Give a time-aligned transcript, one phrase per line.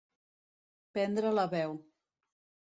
[0.97, 1.77] Prendre la veu.